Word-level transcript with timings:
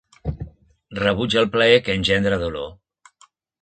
Rebutja 1.01 1.43
el 1.43 1.51
plaer 1.59 1.79
que 1.87 1.99
engendra 2.01 2.43
dolor. 2.49 2.77